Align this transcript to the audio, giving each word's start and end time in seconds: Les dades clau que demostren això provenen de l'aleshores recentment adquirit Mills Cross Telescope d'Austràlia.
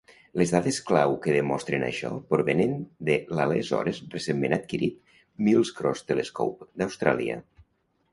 Les 0.41 0.51
dades 0.53 0.77
clau 0.85 1.11
que 1.25 1.33
demostren 1.33 1.83
això 1.89 2.09
provenen 2.31 2.73
de 3.09 3.17
l'aleshores 3.39 3.99
recentment 4.15 4.57
adquirit 4.57 4.97
Mills 5.49 5.73
Cross 5.81 6.03
Telescope 6.13 6.69
d'Austràlia. 6.83 7.37